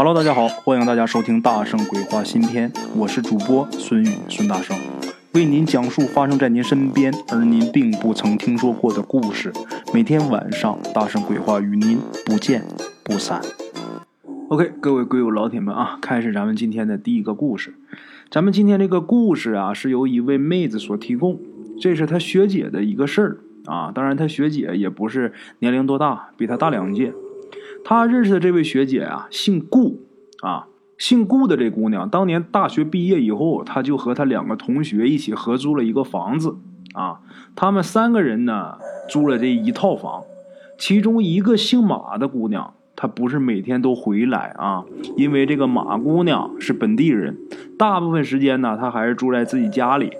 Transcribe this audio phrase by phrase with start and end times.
[0.00, 4.76] Hello，大家好，欢迎大家收听《大圣鬼话》新篇，我是主播孙宇，孙大圣
[5.34, 9.52] 为您讲述发生在您身边而您并不曾听说过的故事。
[9.92, 12.62] 每天晚上，《大圣鬼话》与您不见
[13.02, 13.40] 不散。
[14.50, 17.74] OK，各位鬼友老铁们啊，开始咱们今天的第一个故事。
[18.30, 21.40] 咱们今天这个故事啊，是由一位妹子所提供，
[21.80, 23.90] 这是她学姐的一个事儿啊。
[23.92, 27.12] 当然，她学姐也不是年龄多大，比她大两届。
[27.90, 30.02] 他认识的这位学姐啊，姓顾
[30.42, 30.66] 啊，
[30.98, 36.58] 姓顾的这姑娘，当年大学毕业以后，她就和她两个同学一起合租了一个房子
[36.92, 37.20] 啊。
[37.56, 38.76] 他们三个人呢，
[39.08, 40.22] 租了这一套房。
[40.76, 44.84] 其中一个姓马的姑娘，她不是每天都回来啊，
[45.16, 47.38] 因为这个马姑娘是本地人，
[47.78, 50.12] 大部分时间呢，她还是住在自己家里。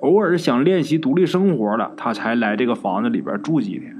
[0.00, 3.96] 偶尔想练习独立生活了，她才来这个房子里边住几天。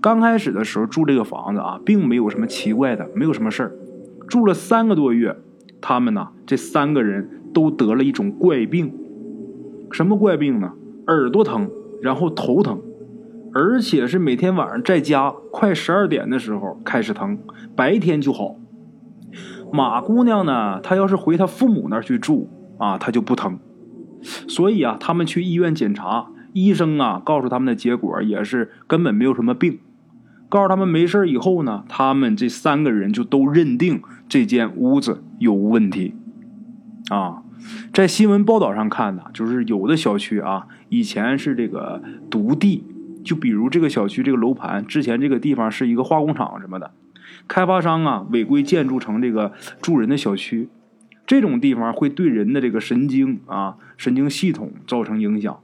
[0.00, 3.72] 刚开始的时候住这个房子啊，并没有什么奇怪的，没有什么事儿。
[4.28, 5.36] 住了三个多月，
[5.80, 8.92] 他们呢，这三个人都得了一种怪病。
[9.90, 10.72] 什么怪病呢？
[11.06, 11.70] 耳朵疼，
[12.02, 12.80] 然后头疼，
[13.54, 17.38] 而且是每天晚上在家快十二点的时候开始疼，
[17.74, 18.56] 白天就好。
[19.72, 23.58] 马姑娘呢，她要是回她父母那儿去住啊，她就不疼。
[24.20, 29.78] 所以啊，他们去医院检查，医生啊告诉他们的结果也是根本没有什么病。
[30.48, 36.14] 告诉他们没事以后呢，他们这三个人就都认定这间屋子有问题。
[37.10, 37.42] 啊，
[37.92, 42.84] 在新闻报道上看呢，就是有的小区啊，以前是这个独地，
[43.22, 46.92] 就比如这个小区这个楼盘之前这个地方是一个化工厂什么的，
[47.46, 49.52] 开发商啊违规建筑成这个
[49.82, 50.70] 住人的小区，
[51.26, 55.60] 这种地方会对人的这个神经啊神经系统造成影响。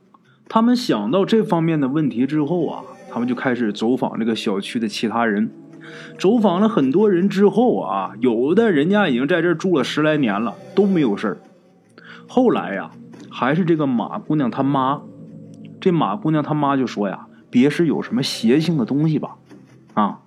[0.48, 2.82] 他们想到这方面的问题之后啊。
[3.10, 5.48] 他们就开始走访这个小区的其他人，
[6.18, 11.38] 走访了很多人之后啊，有的人家已经在这住了十来年了，都没有事儿。
[12.26, 12.90] 后来呀，
[13.30, 15.02] 还是这个马姑娘她妈，
[15.80, 19.36] 这马姑娘她妈就说呀：“别是有什么邪性的东西吧？”
[19.94, 20.18] 啊，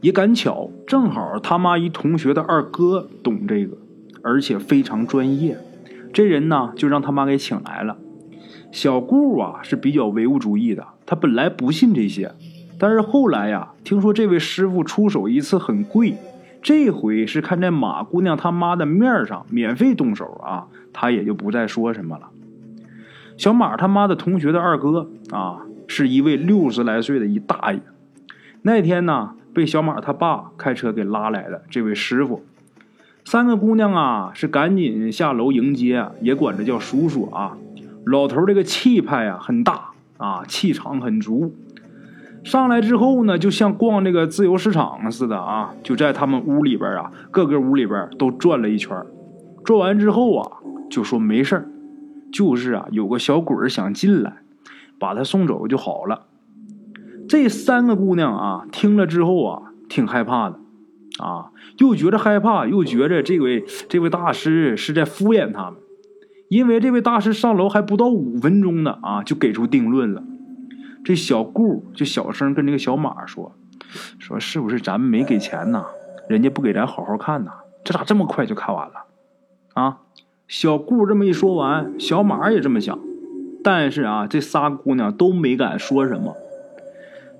[0.00, 3.76] 也赶巧，正好他妈一同学的二哥懂这个，
[4.22, 5.58] 而且非常专业。
[6.12, 7.96] 这人呢，就让他妈给请来了。
[8.72, 10.84] 小顾啊，是比较唯物主义的。
[11.04, 12.32] 他本来不信这些，
[12.78, 16.16] 但是后来呀，听说这位师傅出手一次很贵，
[16.62, 22.30] 这回是看在马姑娘他妈的面上免费动手啊，他也就不再说什么了。
[23.36, 27.80] 小马他妈的同学的二哥啊，是一位六十来岁的一大爷。
[28.62, 32.42] 那天呢，被小马他爸开车给拉来的这位师傅，
[33.24, 37.58] 三个姑娘啊，是赶紧下楼迎接，也管着叫叔叔啊。
[38.06, 39.90] 老头这个气派啊，很大。
[40.18, 41.52] 啊，气场很足。
[42.44, 48.96] 上来之后呢，就像逛这个自由市场似的啊，就在他们屋里边啊，各个屋里边都转了一圈。
[49.64, 50.58] 转完之后啊，
[50.88, 51.68] 就说没事
[52.32, 54.36] 就是啊，有个小鬼想进来，
[54.96, 56.26] 把他送走就好了。
[57.28, 60.60] 这三个姑娘啊，听了之后啊，挺害怕的，
[61.18, 65.80] 啊，又觉得害怕，又觉着这位这位大师是在敷衍他们。
[66.52, 70.22] 因为这位大师上楼还不到五分钟呢，啊，就给出定论了。
[71.02, 73.54] 这小顾就小声跟这个小马说
[74.20, 75.86] ：“说是不是咱们没给钱呢？
[76.28, 77.50] 人家不给咱好好看呢？
[77.82, 79.06] 这咋这么快就看完了？”
[79.72, 80.00] 啊，
[80.46, 82.98] 小顾这么一说完，小马也这么想。
[83.64, 86.36] 但是啊，这仨姑娘都没敢说什么。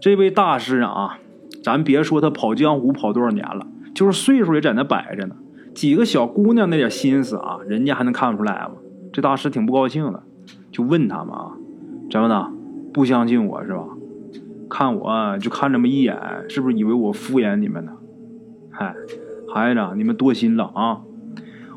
[0.01, 1.19] 这位大师啊，
[1.63, 5.37] 咱别说他跑江湖跑多少年了，就是岁数也在那摆着呢。
[5.75, 8.77] 几个小姑娘那点心思啊，人家还能看不出来吗？
[9.13, 10.23] 这大师挺不高兴的，
[10.71, 11.53] 就问他们啊
[12.11, 12.51] ：“怎么的，
[12.93, 13.85] 不相信我是吧？
[14.71, 16.17] 看我就看这么一眼，
[16.49, 17.93] 是不是以为我敷衍你们呢？
[18.71, 18.95] 嗨，
[19.53, 21.03] 孩子，你们多心了啊！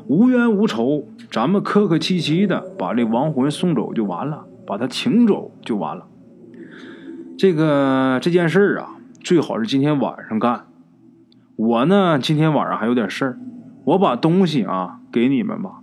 [0.08, 6.06] 无冤无仇，咱们客客气气的把这亡魂送走就完了，把他请走就完了。
[7.36, 10.64] 这个这件事儿啊，最好是今天晚上干。
[11.56, 13.38] 我呢，今天晚上还有点事儿，
[13.84, 15.80] 我把东西啊给你们吧。”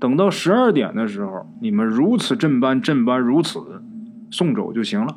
[0.00, 3.82] 等到十二点的时候，你们如此这般，这般如此，
[4.30, 5.16] 送走就行了。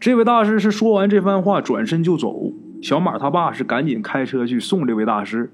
[0.00, 2.52] 这位大师是说完这番话，转身就走。
[2.82, 5.52] 小马他爸是赶紧开车去送这位大师，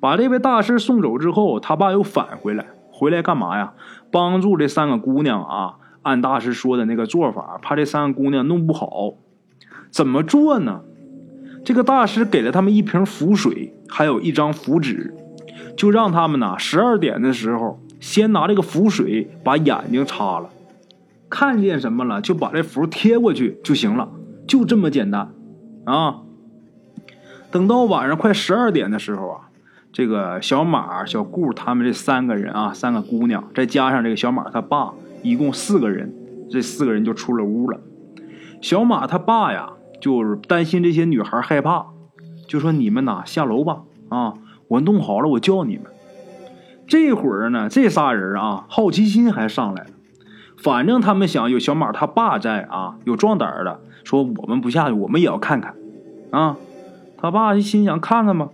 [0.00, 3.74] 把这位大师送走之后，他爸又返回来，回来干嘛呀？
[4.10, 9.14] 帮助这三个姑娘啊，按大师说的那个做法，怕这三个姑娘弄不好。
[9.90, 10.80] 怎么做呢？
[11.64, 15.14] 这个大师给了他们一瓶符水，还有一张符纸。
[15.76, 20.48] 就让他们呐，十二点的时候先拿这个符水把眼睛擦了，
[21.28, 24.08] 看见什么了就把这符贴过去就行了，
[24.46, 25.30] 就这么简单，
[25.84, 26.22] 啊。
[27.50, 29.40] 等到晚上快十二点的时候啊，
[29.92, 36.12] 这个小马、小顾他们这三个人啊，三个姑娘，再加上这个小马他爸，一共四个人。
[36.48, 37.80] 这四个人就出了屋了。
[38.60, 39.70] 小马他爸呀，
[40.00, 41.86] 就是担心这些女孩害怕，
[42.46, 44.34] 就说：“你们呐，下楼吧，啊，
[44.68, 45.84] 我弄好了，我叫你们。”
[46.88, 49.90] 这会儿呢，这仨人啊，好奇心还上来了。
[50.56, 55.74] 反正他们想有小马他爸在啊，有壮胆的，说我们不下去，我们也要看看。
[56.30, 56.56] 啊，
[57.18, 58.50] 他爸就心想看看吧，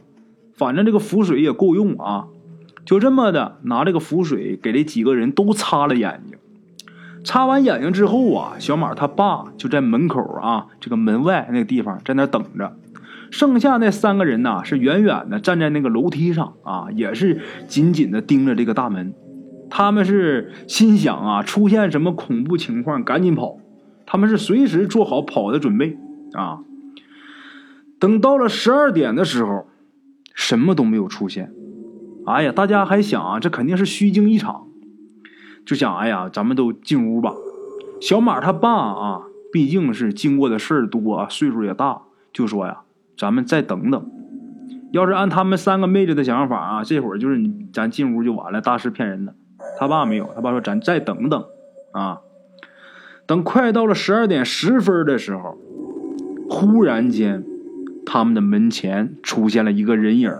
[0.55, 2.27] 反正这个符水也够用啊。
[2.85, 6.39] 就这么的拿这个符水给这几个人都擦了眼睛。
[7.23, 12.75] 擦完眼睛之后啊，小马他爸就在门口啊，这个门外那个地方在那等着。
[13.33, 19.15] 剩下那三个人呢，是远远的站在那个楼梯上啊，也是紧紧的盯着这个大门。
[19.71, 23.57] 他们是心想啊，出现什么恐怖情况赶紧跑。
[24.05, 25.97] 他们是随时做好跑的准备
[26.35, 26.61] 啊。
[27.99, 29.67] 等到了十二点的时候，
[30.35, 31.51] 什么都没有出现。
[32.27, 34.67] 哎呀，大家还想啊，这肯定是虚惊一场，
[35.65, 37.33] 就想哎呀，咱们都进屋吧。
[37.99, 42.83] 小马他爸啊，毕竟是经过的事儿多，岁数也大，就说呀。
[43.23, 44.05] 咱们再等等，
[44.91, 48.61] 要是按他们三个妹子的想法啊，这会儿就是你咱进屋就完了。
[48.61, 49.33] 大师骗人的，
[49.79, 51.45] 他爸没有，他爸说咱再等等
[51.93, 52.19] 啊。
[53.25, 55.57] 等快到了十二点十分的时候，
[56.51, 57.45] 忽然间，
[58.05, 60.33] 他们的门前出现了一个人影。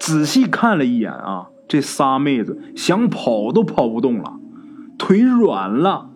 [0.00, 4.40] 仔细看了一眼啊，这仨妹子想跑都跑不动了，
[4.96, 6.08] 腿软了。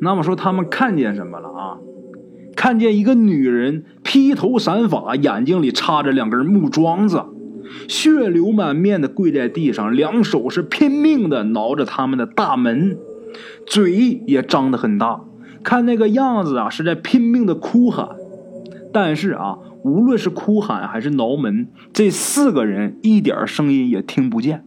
[0.00, 1.78] 那么说他们看见什么了啊？
[2.58, 7.24] 看见一个女人披头散发，眼睛里插着两根木桩子，
[7.86, 12.98] 血流满面的跪在地上，两手是拼命的挠着他们的大门，
[13.64, 15.20] 嘴也张得很大，
[15.62, 18.08] 看那个样子啊，是在拼命的哭喊。
[18.92, 24.64] 但是啊，无论是哭喊还是挠门，这四个人一点声音也听不见。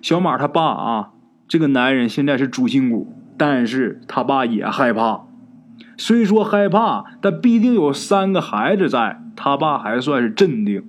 [0.00, 1.10] 小马他爸啊，
[1.48, 5.22] 这个男人现在是主心骨，但是他爸也害怕。
[5.96, 10.82] 虽说害怕，但毕竟有三个孩子在，他爸还算是镇定，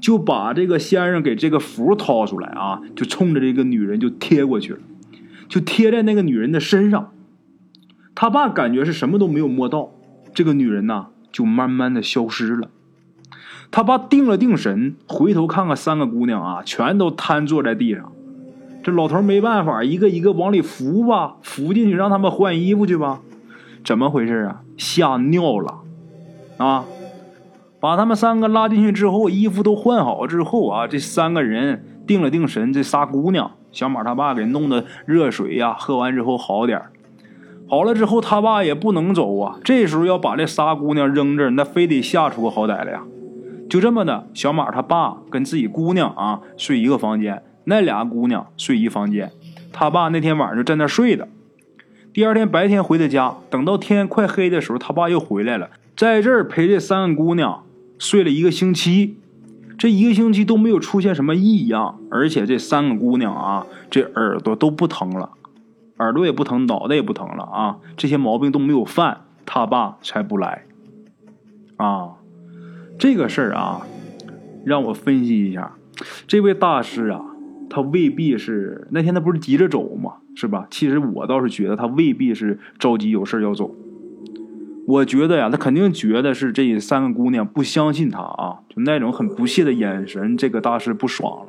[0.00, 4.80] 就把这个先生给这个符掏出来啊，就冲着这个女人就贴过去了，
[5.48, 7.10] 就贴在那个女人的身上。
[8.14, 9.90] 他爸感觉是什么都没有摸到，
[10.34, 12.68] 这个女人呐就慢慢的消失了。
[13.70, 18.12] 他爸定了定神，回头看看三个姑娘啊，全都瘫坐在地上。
[18.82, 23.20] 这老头没办法，一个一个往里扶吧，扶进去让他们换衣服去吧。
[23.88, 24.60] 怎么回事啊？
[24.76, 25.78] 吓尿了，
[26.58, 26.84] 啊！
[27.80, 36.82] 把他们三个拉进去之后，衣服都换好之后啊，这三个人定了定神，这仨姑娘，小马他爸给弄的热水呀，喝完之后好点
[37.66, 43.00] 好了之后，他爸也不能走啊，这时候要把这仨姑娘扔这，那非得吓出个好歹来呀。
[43.70, 49.32] 就这么的，小马他爸跟自己姑娘啊睡一个房间，那俩姑娘睡一房间，
[49.72, 51.26] 他爸那天晚上就在那睡的。
[52.18, 57.62] 第二天白天回的家，等到天快黑的时候，他爸又回来了，在这儿陪这三个姑娘
[57.96, 59.18] 睡了一个星期。
[59.78, 65.30] 这一个星期都没有出现什么异样，而且这三个姑娘啊，这耳朵都不疼了，
[65.98, 70.64] 耳朵也不疼，脑袋也不疼了啊，这些毛病都没有犯，他爸才不来。
[71.76, 72.16] 啊，
[72.98, 73.86] 这个事儿啊，
[74.64, 75.76] 让我分析一下，
[76.26, 77.20] 这位大师啊，
[77.70, 80.14] 他未必是那天他不是急着走吗？
[80.40, 80.68] 是吧？
[80.70, 83.74] 其实我倒是觉得他未必是着急有事要走。
[84.86, 91.46] 我觉得呀，他肯定觉得是这三个姑娘不相信他啊，就那种很不屑的眼神，这个大师不爽了。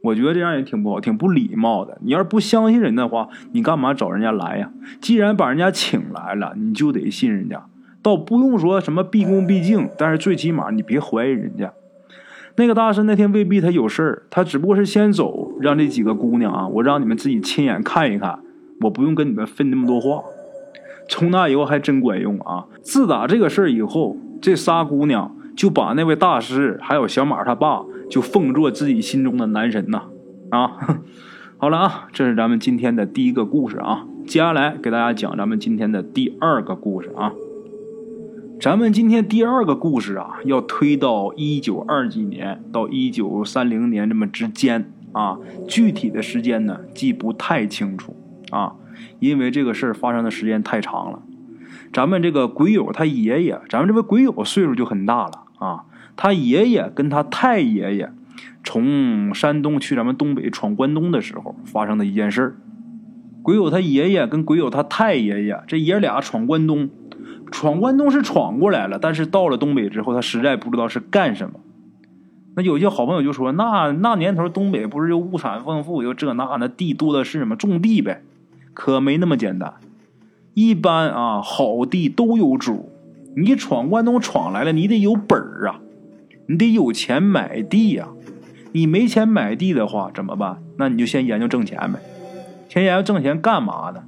[0.00, 1.98] 我觉得这样也挺不好，挺不礼貌的。
[2.02, 4.70] 你要是不相信人的话，你干嘛找人家来呀？
[5.00, 7.66] 既然把人家请来了，你就得信人家。
[8.00, 11.72] 倒不用说什么毕恭毕敬，但是最起码你别怀疑人家。
[12.56, 18.38] 那个大师那天未必他有事儿，他只不过是先走，让这几个姑娘啊，我让你们自己亲眼看一看，
[18.82, 20.22] 我不用跟你们分那么多话。
[21.08, 22.64] 从那以后还真管用啊！
[22.80, 30.04] 自打这个事儿以后，这仨姑娘就把那位大师还有小马他爸就奉作自己心中的男神呐！
[30.50, 30.78] 啊，
[31.58, 37.32] 好了啊，这是咱们今天的第一个故事啊，接下来给大家讲咱们今天的第二个故事啊。
[38.60, 48.16] 咱们今天第二个故事啊，要推到一九二几年到一九三零年这么之间啊，具体的时间呢记不太清楚
[48.50, 48.74] 啊，
[49.18, 51.22] 因为这个事儿发生的时间太长了。
[51.92, 55.84] 咱们这个鬼友他爷爷，咱们这位鬼友岁数就很大了啊，
[56.16, 58.10] 他爷爷跟他太爷爷
[58.62, 62.56] 从山东去咱们东北闯关东的时候发生的一件事儿。
[63.44, 66.88] 鬼友他爷爷跟鬼友他太爷爷这爷俩闯关东。
[67.52, 71.60] 闯关东是闯过来了，但是到了东北之后，他实在不知道是干什么。
[72.56, 77.54] 那有些好朋友就说：“那那年头东北不是又物产丰富，又这那那地多的是吗？
[77.54, 78.22] 种地呗。”
[78.72, 79.74] 可没那么简单。
[80.54, 82.90] 一般啊，好地都有主，
[83.36, 85.80] 你闯关东闯来了，你得有本儿啊，
[86.46, 88.08] 你得有钱买地呀。
[88.72, 90.62] 你没钱买地的话怎么办？
[90.78, 92.00] 那你就先研究挣钱呗。
[92.74, 94.02] 先研究挣钱干嘛呢？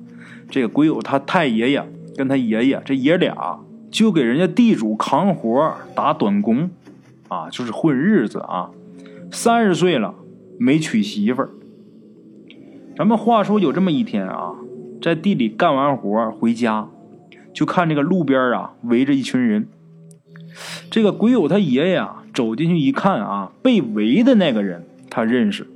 [0.51, 3.61] 这个鬼友他太爷爷跟他爷爷这爷俩
[3.93, 6.69] 就给人家地主扛活打短工。
[7.29, 8.71] 啊，就是混日子啊！
[9.33, 10.15] 三十岁了
[10.59, 11.51] 没娶媳妇儿。
[12.97, 14.55] 咱们话说有这么一天啊，
[15.01, 16.89] 在地里干完活回家，
[17.53, 19.69] 就看这个路边啊围着一群人。
[20.91, 25.69] 这个鬼友他爷爷啊走进去一看啊，被围的那个人他认识。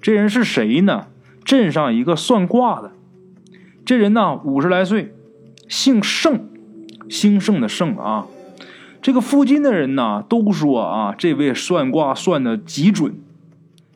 [0.00, 1.06] 这人是谁呢？
[1.46, 2.90] 镇上一个算卦的。
[3.84, 5.14] 这人呢五十来岁，
[5.68, 6.40] 姓盛，
[7.08, 8.26] 兴盛的盛啊。
[9.00, 13.14] 这个附近的人呢都说啊，这位算卦算的极准。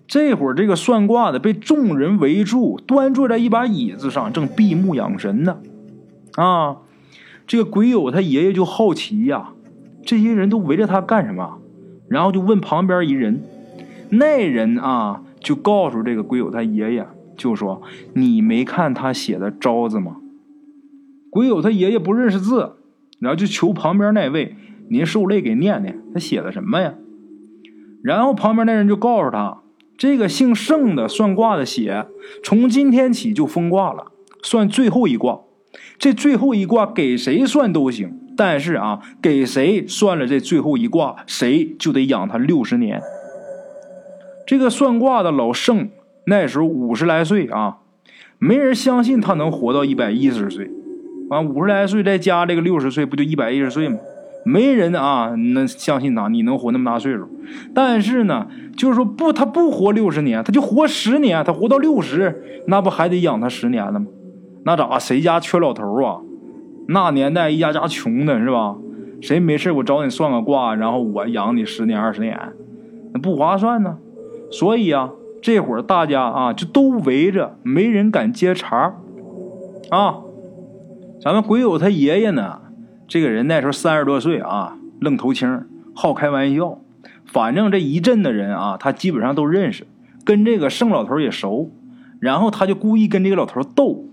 [0.06, 5.58] 这会儿，这个算卦的被众人围住，端坐在一把椅子上，正闭目养神呢。
[6.36, 6.76] 啊，
[7.48, 9.50] 这个鬼友他爷爷就好奇呀，
[10.04, 11.58] 这些人都围着他干什么？
[12.08, 13.42] 然后就问旁边一人，
[14.08, 17.06] 那人啊就告诉这个鬼友他爷爷，
[17.40, 17.82] 就说
[18.14, 20.18] ：“你没看他写的招子吗？”
[21.30, 22.72] 鬼友他爷爷不认识字，
[23.18, 24.56] 然后就求旁边那位。
[24.90, 26.94] 您受累给念念，他写的什么呀？
[28.02, 29.62] 然后旁边那人就告诉他，
[29.96, 32.06] 这个姓盛的算卦的写，
[32.42, 34.10] 从今天起就封卦了，
[34.42, 35.40] 算最后一卦。
[35.96, 43.00] 这最后一卦给谁算都行，但是啊，给谁算了这最后一卦，谁就得养他六十年。
[44.44, 45.90] 这个算卦的老盛
[46.26, 47.78] 那时候五十来岁啊，
[48.38, 50.70] 没人相信他能活到一百一十岁
[51.28, 53.98] 啊，五十来岁再加这个六十岁，不就一百一十岁吗？
[54.44, 57.28] 没人啊能相信他，你能活那么大岁数？
[57.74, 58.46] 但是呢，
[58.76, 64.06] 就是说不，他不活六十年，他就活十年，他活到六十，那不还得养他十年了吗？
[64.64, 64.98] 那咋？
[64.98, 66.20] 谁家缺老头啊？
[66.88, 68.76] 那年代一家家穷的是吧？
[69.20, 72.38] 谁没事我找你算个卦，然后我养你十年二十年，
[73.12, 73.98] 那不划算呢。
[74.50, 75.10] 所以啊，
[75.42, 78.94] 这会儿大家啊就都围着，没人敢接茬
[79.90, 80.18] 啊。
[81.22, 82.60] 咱们鬼友他爷爷呢？
[83.06, 86.78] 这个人那时候三十多岁啊，愣头青，好开玩笑。
[87.26, 89.86] 反正这一阵的人啊，他基本上都认识，
[90.24, 91.70] 跟这个盛老头也熟。
[92.18, 94.04] 然后他就故意跟这个老头斗，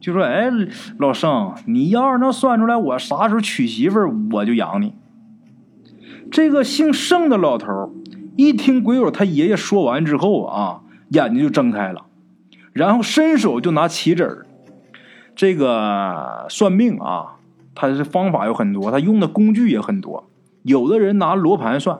[0.00, 0.50] 就说：“哎，
[0.98, 3.98] 老盛，你要是能算出来我啥时候娶媳妇，
[4.32, 4.92] 我就养你。”
[6.30, 7.90] 这个姓盛的老头
[8.38, 12.06] 一听鬼友他爷爷说完之后啊，眼睛就睁开了，
[12.72, 14.46] 然后伸手就拿棋子儿，
[15.34, 17.34] 这个算命啊。
[17.74, 20.30] 他是方法有很多，他用的工具也很多。
[20.62, 21.98] 有的人拿罗盘算，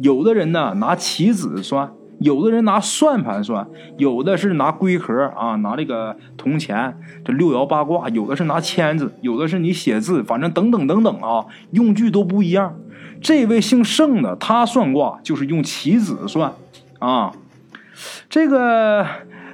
[0.00, 12.74] 有的人呢拿棋子算，有的人拿算盘算，有的是拿龟壳啊，拿这个铜钱，这六爻八卦，有的是拿签子，有的是你写字，反正等等等等啊，用具都不一样。
[13.20, 16.52] 这位姓盛的，他算卦就是用棋子算
[16.98, 17.32] 啊。
[18.28, 19.06] 这个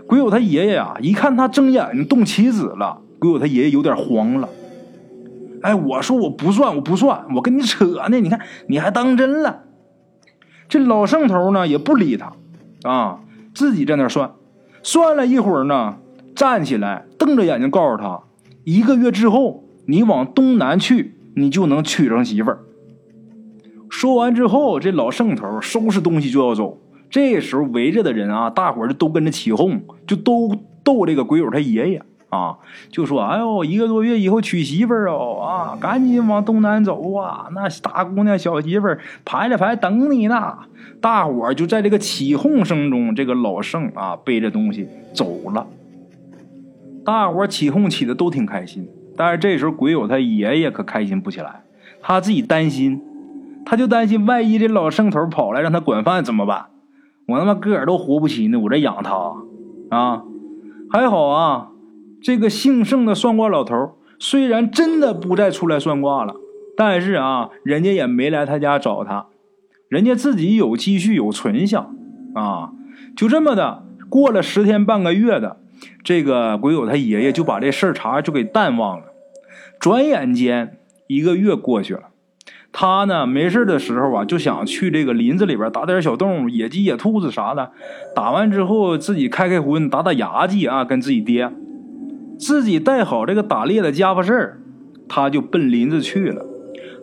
[0.07, 4.49] 鬼友他爷爷啊，一看他睁眼睛动棋子了，鬼友他爷爷有点慌了。
[5.63, 8.21] 哎，我说我不算，我不算，我跟你扯呢。
[8.21, 9.63] 你看，你还当真了？
[10.69, 12.33] 这老盛头呢也不理他，
[12.89, 13.21] 啊，
[13.55, 14.33] 自己在那算，
[14.83, 15.97] 算了一会儿呢，
[16.37, 18.21] 站起来，瞪着眼睛告诉他：
[18.63, 22.61] 一个月之后，你往东南去，你就能娶上媳妇儿。
[23.97, 26.77] 说完之后，这老圣头收拾东西就要走。
[27.09, 32.03] 这时候围着的人啊，大伙儿就都跟着起哄，就都逗这个鬼友他爷爷。
[32.29, 32.59] 啊，
[32.91, 37.49] 就说，哎呦，一个多月以后娶媳妇儿哦，啊，赶紧往东南走啊！
[37.55, 40.59] 那大姑娘、小媳妇儿排着排等你呢。
[41.01, 45.67] 大伙儿就在这个起哄声中，这个老圣啊背着东西走了。
[47.03, 48.87] 大伙儿起哄起的都挺开心，
[49.17, 51.63] 但是这时候鬼友他爷爷可开心不起来，
[52.03, 53.01] 他自己担心，
[53.67, 56.67] 他就担心万一这老圣头跑来让他管饭怎么办？
[57.29, 59.35] 我他妈个儿都活不起呢，我这养他
[59.91, 60.23] 啊，
[60.91, 61.71] 还好啊。
[62.23, 66.35] 这个姓盛的算卦老头虽然真的不再出来算卦了，
[66.77, 69.27] 但是啊，人家也没来他家找他，
[69.89, 71.91] 人家自己有积蓄有存下，
[72.35, 72.71] 啊，
[73.17, 75.59] 就这么的过了十天半个月的，
[76.05, 79.07] 这个鬼友他爷爷就把这事儿茬就给淡忘了。
[79.79, 82.03] 转眼间一个月过去了，
[82.79, 87.71] 他呢没事的时候啊，就想去这个林子里边打点小动物，野鸡、野兔子啥的，
[88.15, 91.51] 打完之后自己开开荤，打打牙祭啊，跟自己爹。
[92.39, 94.61] 自己带好这个打猎的家伙事儿，
[95.09, 96.45] 他就奔林子去了。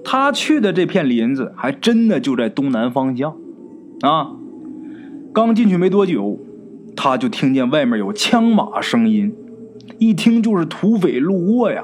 [0.06, 3.36] 他去的这片林子还真的就在东南方向。
[4.02, 4.30] 啊，
[5.34, 6.38] 刚进去没多久，
[6.96, 9.34] 他就听见外面有枪马声音，
[9.98, 11.84] 一听就是土匪路过呀。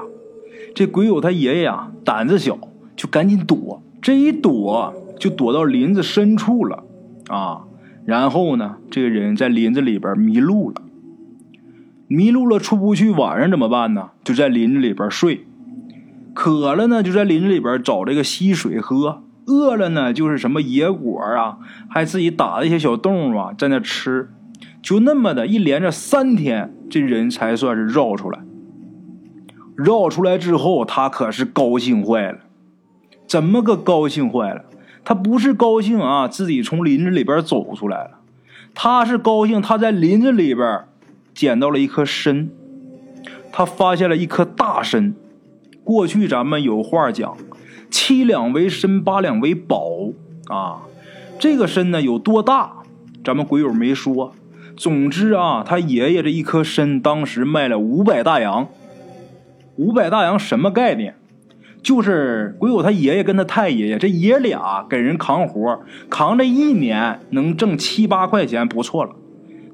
[0.76, 2.56] 这鬼友他爷爷呀，胆子小，
[3.00, 3.82] 就赶紧躲。
[4.02, 6.84] 这一躲，就躲到林子深处了
[7.28, 7.62] 啊。
[8.04, 10.82] 然后呢，这个人在林子里边迷路了，
[12.08, 14.10] 迷路了出不去，晚上怎么办呢？
[14.22, 15.46] 就在林子里边睡。
[16.34, 21.56] 渴了呢，就在林子里边找这个溪水喝；饿了呢，就是什么野果啊，
[21.88, 24.28] 还自己打了一些小动物啊，在那吃。
[24.82, 28.40] 就那么的一连着三天，这人才算是绕出来。
[29.74, 32.40] 绕出来之后，他可是高兴坏了。
[33.30, 34.64] 怎么个高兴坏了？
[35.04, 38.18] 他不是高兴啊，自己从林子里边走出来了，
[38.74, 40.80] 他是高兴他在林子里边
[41.32, 42.48] 捡到了一颗参，
[43.52, 45.14] 他发现了一颗大参。
[45.84, 47.36] 过去咱们有话讲，
[47.88, 50.10] 七两为参，八两为宝
[50.48, 50.82] 啊。
[51.38, 52.72] 这个参呢有多大？
[53.24, 54.34] 咱们鬼友没说。
[54.76, 58.66] 总之啊，他爷爷这一颗参当时卖了五百大洋。
[59.76, 61.14] 五百大洋什么概念？
[61.82, 69.12] 就是鬼友他爷爷跟他太爷爷这爷俩给人扛活，扛这一年能挣七八块钱，不错了。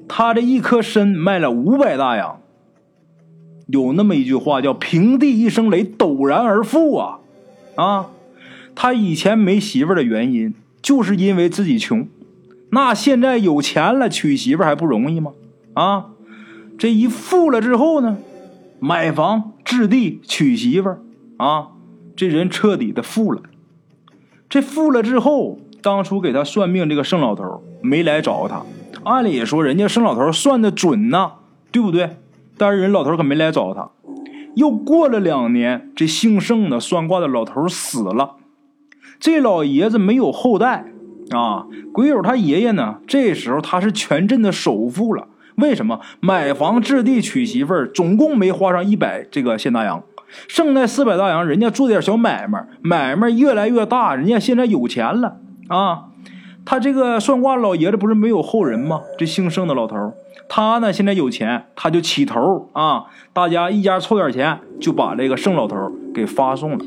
[0.07, 2.39] 他这一颗参卖了五百大洋。
[3.67, 7.19] 有那么一句话叫“平地一声雷，陡然而富”啊，
[7.75, 8.05] 啊，
[8.73, 12.07] 他以前没媳妇的原因，就是因为自己穷。
[12.69, 15.33] 那现在有钱了，娶媳妇还不容易吗？
[15.73, 16.05] 啊，
[16.77, 18.17] 这一富了之后呢？
[18.79, 20.95] 买房置地娶媳妇
[21.37, 21.69] 啊，
[22.17, 23.41] 这人彻底的富了。
[24.49, 28.63] 这富了之后，当初给他算命这个盛老头没来找他。
[29.03, 31.33] 按理说人家盛老头算的准呐，
[31.71, 32.17] 对不对？
[32.57, 33.91] 但是人老头可没来找他。
[34.55, 38.37] 又过了两年，这姓盛的算卦的老头死了，
[39.19, 40.87] 这老爷子没有后代
[41.29, 41.67] 啊。
[41.93, 45.27] 鬼友他爷爷呢，这时候他是全镇的首富了。
[45.57, 50.03] 为什么买房置地娶媳妇儿，总共没花上一百这个现大洋，
[50.47, 55.37] 剩那四百大洋，人家做点小买卖，买卖越来越大，人家现在有钱了
[55.67, 56.05] 啊！
[56.65, 59.01] 他这个算卦老爷子不是没有后人吗？
[59.17, 60.13] 这姓盛的老头，
[60.49, 66.85] 他呢现在有钱，他就起头啊，大家一家凑点钱，就把这个盛老头给发送了。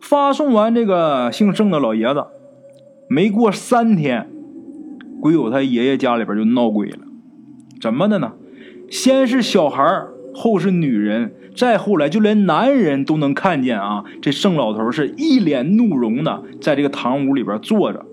[0.00, 2.24] 发送完这个姓盛的老爷子，
[3.08, 4.28] 没过三天，
[5.20, 6.98] 鬼友他爷爷家里边就闹鬼了。
[7.80, 8.32] 怎么的呢？
[8.90, 9.84] 先是小孩
[10.34, 14.04] 后是女人，再后来就连男人都能看见啊！
[14.20, 18.06] 这盛老头是一脸怒容的，在这个堂屋里边坐着，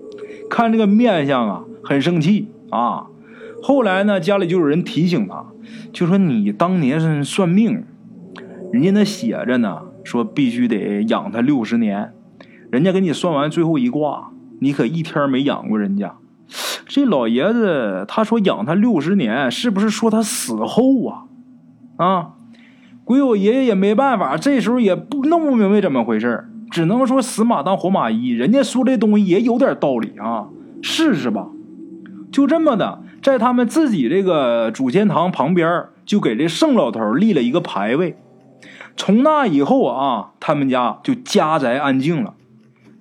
[0.48, 3.06] 看这个面相啊，很生气啊。
[3.62, 5.46] 后来呢，家里就有人提醒他，
[5.92, 7.84] 就说你当年是算命，
[8.72, 12.12] 人家那写着呢，说必须得养他六十年，
[12.70, 16.16] 人家给你算完最后一卦，你可一天没养过人家。
[16.86, 21.24] 这老爷子他说养他六十年，是不是说他死后啊？
[21.96, 22.30] 啊，
[23.10, 28.28] 鬼我爷爷也没办法，这时候也不弄不明白怎么回事只能说死马当活马医。
[28.28, 30.46] 人家说这东西也有点道理啊，
[30.80, 31.48] 试试吧。
[32.30, 38.16] 就这么的，在他们自己这个祖先堂旁边，就给这盛老头立了一个牌位。
[38.96, 42.34] 从那以后啊，他们家就家宅安静了。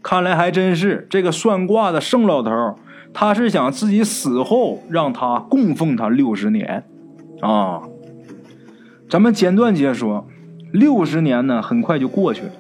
[0.02, 2.52] 看来还真是这个算卦的盛老头。
[3.14, 6.84] 他是想自己死后让他供奉他六十年，
[7.42, 7.84] 啊，
[9.10, 10.28] 咱们简短解说，
[10.72, 12.52] 六十年呢很快就过去了，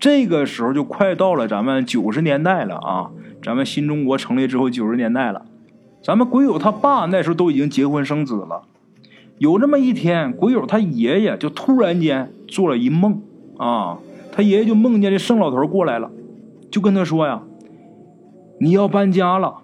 [0.00, 5.46] 这个时候就快到了咱们九十年代了啊，咱们新中国成立之后九十年代了，
[6.02, 8.62] 咱们鬼友他爸那时候都已经结婚生子了，
[9.38, 13.22] 有这么一天，鬼友他爷爷就突然间做了一梦
[13.56, 13.98] 啊，
[14.32, 16.10] 他爷爷就梦见这盛老头过来了，
[16.68, 17.42] 就跟他说呀，
[18.58, 19.58] 你要搬家了。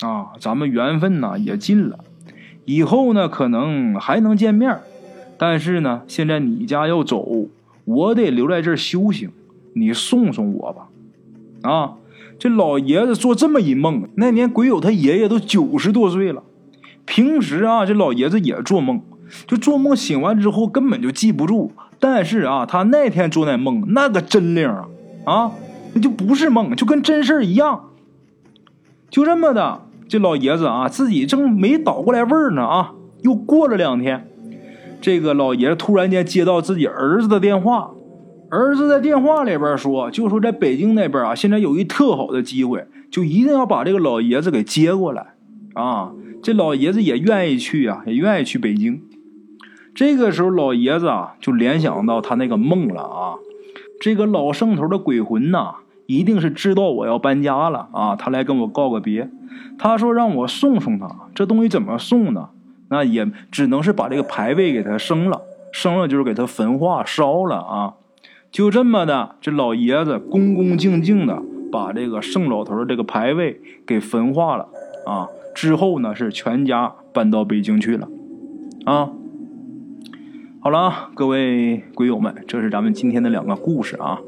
[0.00, 2.00] 啊，咱们缘分呢也尽了，
[2.66, 4.80] 以后呢可能还能见面，
[5.36, 7.48] 但是呢，现在你家要走，
[7.84, 9.30] 我得留在这儿修行，
[9.74, 10.88] 你送送我吧。
[11.62, 11.94] 啊，
[12.38, 16.42] 这老爷子做这么一梦，那年鬼友他爷爷都九十多岁了，
[17.04, 19.00] 平时啊这老爷子也做梦，
[19.46, 24.88] 就做梦醒完之后根本就记不住，但是啊他那天做那梦那个真灵啊
[25.24, 25.52] 啊，
[25.94, 27.90] 那就不是梦，就跟真事一样。
[29.08, 32.92] 就这么的，这老爷子啊，自己正没倒过来味儿呢啊，
[33.22, 34.28] 又过了两天，
[35.04, 37.90] 这个老爷子突然间接到自己儿子的电话，
[38.50, 45.34] 儿子在电话里边说，就说在北京那边啊，现在有一特好的机会，就一定要把这个老爷子给接过来
[45.74, 46.12] 啊。
[46.42, 49.02] 这老爷子也愿意去啊，也愿意去北京。
[49.94, 53.34] 这个时候，老爷子啊就联想到他那个梦了啊，
[54.00, 55.74] 这个老圣头的鬼魂呐。
[56.06, 59.30] 一定是知道我要搬家了啊，他来跟我告个别。
[59.78, 62.48] 他说让我送送他，这东西怎么送呢？
[62.94, 67.94] 那也只能是把这个牌位给他升了，升了就是给他焚化烧了啊。
[68.52, 74.68] 就这么的，这老爷子恭恭敬敬的把这个盛老头这个牌位给焚化了
[75.04, 75.26] 啊。
[75.56, 78.08] 之后呢，是全家搬到北京去了
[78.84, 79.10] 啊。
[80.60, 84.20] 好了啊，各位鬼友们，这是咱们今天的两个故事啊。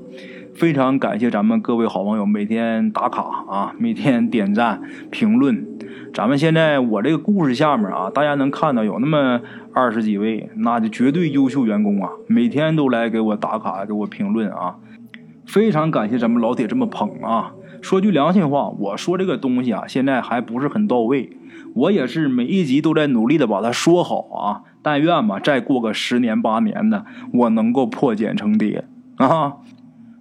[0.57, 5.67] 非常感谢咱们各位好朋友每天打卡啊， 每天点赞评论。
[6.15, 9.43] 咱们现在我这个故事下面啊，大家能看到有那么
[9.75, 14.77] 二十几位，那就绝对优秀员工啊，每天都来给我打卡，给我评论啊。
[15.47, 17.53] 非常感谢咱们老铁这么捧啊。
[17.83, 21.37] 说句良心话，我说这个东西啊，现在还不是很到位。
[21.75, 24.63] 我也是每一集都在努力的把它说好啊。
[24.83, 29.57] 但愿吧，再过个十年八年的，我能够破茧成蝶啊。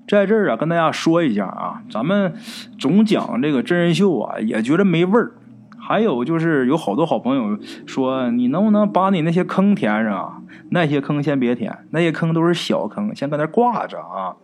[0.08, 2.34] 在这儿啊，跟大家说一下啊，咱们
[2.78, 5.32] 总讲这个真人秀啊，也觉得没味儿。
[5.78, 10.14] 还有就是有好多好朋友说，你能不能把你那些坑填上？
[10.14, 10.42] 啊？
[10.70, 14.36] 那些坑先别填，那些坑都是小坑，先搁那挂着啊。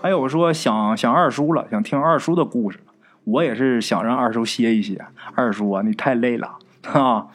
[0.00, 2.80] 还有说想想二叔了，想听二叔的故事
[3.24, 5.04] 我也是想让二叔歇一歇。
[5.34, 6.58] 二叔啊，你太累了
[6.92, 7.26] 啊！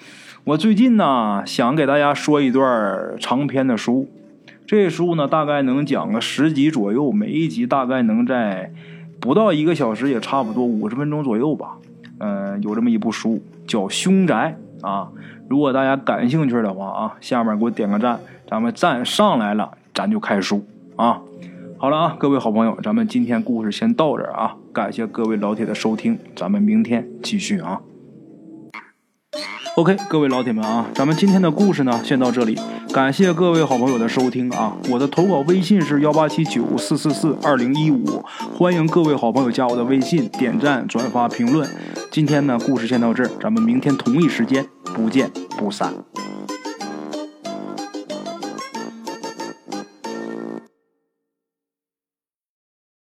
[0.46, 4.10] 我最近呢，想给大家说一段长篇的书。
[4.68, 8.72] 这书呢，大概能讲个十集左右，每一集大概能在
[9.20, 11.78] 不到一个小时，也差不多五十分钟左右吧。
[12.20, 15.10] 嗯，有这么一部书叫《凶宅》啊。
[15.48, 21.22] 如果大家感兴趣的话啊，下面给我点个赞，咱们赞上来了，咱就开书啊。
[21.78, 24.56] 好了啊，各位好朋友，咱们今天故事先到这儿啊。
[24.74, 27.82] 感谢各位老铁的收听，咱们明天继续啊。
[29.76, 32.58] OK，各位老铁们啊，咱们今天的故事呢，先到这里。
[32.96, 34.72] 感谢各位好朋友的收听啊！
[34.90, 38.24] 我的投稿微信是幺八七九四四四二零一五，
[38.58, 41.70] 欢迎各位好朋友加我的微信，点赞、转发、评论。
[42.10, 45.94] 今天呢，故事先到这儿，咱们明天同一时间不见不散。